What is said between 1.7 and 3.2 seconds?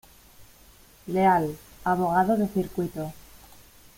abogado de circuito.